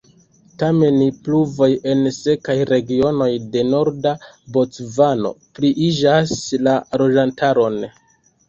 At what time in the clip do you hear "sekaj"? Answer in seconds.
2.15-2.55